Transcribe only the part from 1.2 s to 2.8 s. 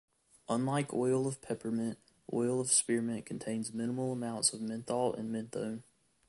of peppermint, oil of